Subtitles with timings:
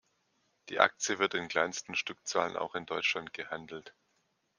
[0.69, 3.93] Die Aktie wird in kleinsten Stückzahlen auch in Deutschland gehandelt.